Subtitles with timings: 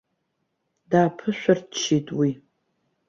[0.89, 2.31] Дааԥышәырччеит уи.